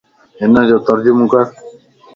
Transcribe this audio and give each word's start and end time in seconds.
ھن 0.39 0.53
جو 0.69 0.77
ترجمو 0.87 1.25
ڪر 1.31 1.45